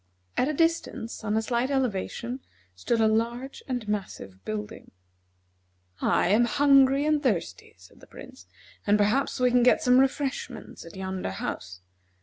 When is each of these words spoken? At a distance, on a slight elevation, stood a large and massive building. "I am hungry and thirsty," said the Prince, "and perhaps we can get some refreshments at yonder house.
At 0.35 0.47
a 0.47 0.53
distance, 0.55 1.23
on 1.23 1.37
a 1.37 1.43
slight 1.43 1.69
elevation, 1.69 2.39
stood 2.73 2.99
a 3.01 3.07
large 3.07 3.61
and 3.67 3.87
massive 3.87 4.43
building. 4.43 4.89
"I 6.01 6.29
am 6.29 6.45
hungry 6.45 7.05
and 7.05 7.21
thirsty," 7.21 7.75
said 7.77 7.99
the 7.99 8.07
Prince, 8.07 8.47
"and 8.87 8.97
perhaps 8.97 9.39
we 9.39 9.51
can 9.51 9.61
get 9.61 9.83
some 9.83 9.99
refreshments 9.99 10.83
at 10.87 10.95
yonder 10.95 11.29
house. 11.29 11.81